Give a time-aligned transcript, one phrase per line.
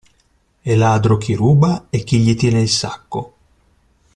[0.63, 3.33] È ladro chi ruba e chi gli tiene il sacco.